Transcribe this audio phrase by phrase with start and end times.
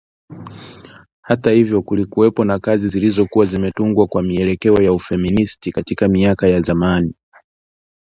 [1.21, 7.13] Hata hivyo, kulikuwako na kazi zilizokuwa zimetungwa kwa mielekeo ya ufeministi katika miaka ya zamani